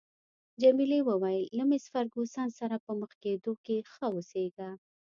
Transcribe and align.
جميلې 0.61 0.99
وويل: 1.09 1.45
له 1.57 1.63
مېس 1.69 1.85
فرګوسن 1.93 2.47
سره 2.59 2.75
په 2.85 2.91
مخ 2.99 3.11
کېدو 3.23 3.53
کې 3.65 3.77
ښه 3.91 4.05
اوسیږه. 4.13 4.69